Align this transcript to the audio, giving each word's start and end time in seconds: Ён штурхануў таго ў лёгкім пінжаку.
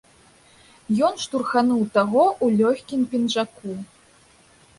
Ён 1.09 1.13
штурхануў 1.23 1.83
таго 1.99 2.23
ў 2.43 2.47
лёгкім 2.63 3.01
пінжаку. 3.13 3.77